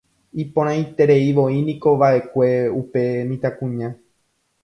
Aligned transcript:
Iporãitereivoínikova'ekue 0.43 2.49
upe 2.81 3.03
mitãkuña 3.29 3.89